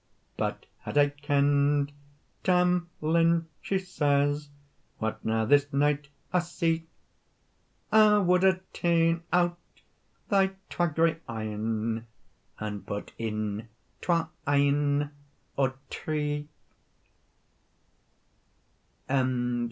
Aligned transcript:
"But 0.35 0.65
had 0.79 0.97
I 0.97 1.09
kend, 1.09 1.91
Tam 2.43 2.89
Lin," 3.01 3.45
she 3.61 3.77
says, 3.77 4.49
"What 4.97 5.23
now 5.23 5.45
this 5.45 5.71
night 5.71 6.07
I 6.33 6.39
see, 6.39 6.87
I 7.91 8.17
wad 8.17 8.41
hae 8.41 8.61
taen 8.73 9.21
out 9.31 9.59
thy 10.27 10.53
twa 10.71 10.87
grey 10.87 11.19
e'en, 11.29 12.07
And 12.59 12.83
put 12.87 13.11
in 13.19 13.67
twa 14.01 14.31
een 14.47 15.11
o 15.55 15.71
tree." 15.91 16.47